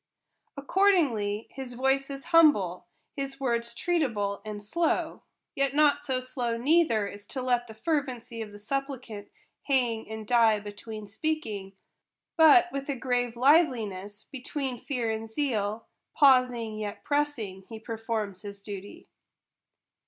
Accordingly 0.57 1.45
his 1.51 1.75
voice 1.75 2.09
is 2.09 2.23
humble, 2.33 2.87
his 3.15 3.39
words 3.39 3.75
treatable 3.75 4.41
and 4.43 4.63
slow; 4.63 5.21
yet 5.55 5.75
not 5.75 6.03
so 6.03 6.19
slow 6.21 6.57
neither, 6.57 7.07
as 7.07 7.27
to 7.27 7.39
let 7.43 7.67
the 7.67 7.75
fervency 7.75 8.41
of 8.41 8.51
the 8.51 8.57
supplicant 8.57 9.29
hang 9.65 10.09
and 10.09 10.25
die 10.25 10.59
between 10.59 11.07
speaking; 11.07 11.73
but, 12.35 12.67
with 12.71 12.89
a 12.89 12.95
grave 12.95 13.35
liveliness, 13.35 14.23
between 14.31 14.79
fear 14.81 15.11
and 15.11 15.29
zeal, 15.29 15.85
pausing 16.15 16.79
yet 16.79 17.03
pressing, 17.03 17.65
he 17.69 17.77
performs 17.77 18.41
his 18.41 18.59
duty. 18.59 19.07